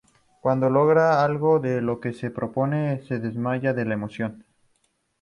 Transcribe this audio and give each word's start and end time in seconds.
Cuando 0.39 0.71
logra 0.71 1.23
algo 1.23 1.59
de 1.59 1.79
lo 1.79 1.99
que 1.99 2.11
se 2.11 2.31
propone, 2.31 3.03
se 3.03 3.19
desmaya 3.19 3.71
de 3.71 3.85
la 3.85 3.93
emoción. 3.93 4.43